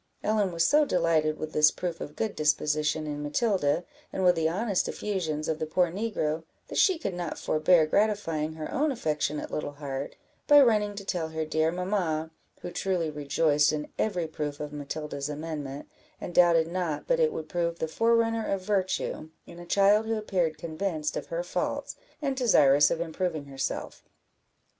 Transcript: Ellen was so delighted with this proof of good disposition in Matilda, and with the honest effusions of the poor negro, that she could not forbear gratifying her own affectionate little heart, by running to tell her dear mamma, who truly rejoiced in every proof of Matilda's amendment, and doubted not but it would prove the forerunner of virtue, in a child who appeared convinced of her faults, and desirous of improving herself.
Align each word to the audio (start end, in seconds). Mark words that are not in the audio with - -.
Ellen 0.23 0.51
was 0.51 0.67
so 0.67 0.83
delighted 0.83 1.37
with 1.37 1.53
this 1.53 1.69
proof 1.69 2.01
of 2.01 2.15
good 2.15 2.35
disposition 2.35 3.05
in 3.05 3.21
Matilda, 3.21 3.85
and 4.11 4.23
with 4.23 4.33
the 4.33 4.49
honest 4.49 4.89
effusions 4.89 5.47
of 5.47 5.59
the 5.59 5.67
poor 5.67 5.91
negro, 5.91 6.43
that 6.69 6.79
she 6.79 6.97
could 6.97 7.13
not 7.13 7.37
forbear 7.37 7.85
gratifying 7.85 8.53
her 8.53 8.71
own 8.73 8.91
affectionate 8.91 9.51
little 9.51 9.73
heart, 9.73 10.15
by 10.47 10.59
running 10.59 10.95
to 10.95 11.05
tell 11.05 11.27
her 11.27 11.45
dear 11.45 11.71
mamma, 11.71 12.31
who 12.63 12.71
truly 12.71 13.11
rejoiced 13.11 13.71
in 13.71 13.89
every 13.99 14.25
proof 14.25 14.59
of 14.59 14.73
Matilda's 14.73 15.29
amendment, 15.29 15.87
and 16.19 16.33
doubted 16.33 16.67
not 16.67 17.05
but 17.05 17.19
it 17.19 17.31
would 17.31 17.47
prove 17.47 17.77
the 17.77 17.87
forerunner 17.87 18.47
of 18.51 18.61
virtue, 18.61 19.29
in 19.45 19.59
a 19.59 19.67
child 19.67 20.07
who 20.07 20.15
appeared 20.17 20.57
convinced 20.57 21.15
of 21.15 21.27
her 21.27 21.43
faults, 21.43 21.95
and 22.23 22.35
desirous 22.35 22.89
of 22.89 22.99
improving 23.01 23.45
herself. 23.45 24.03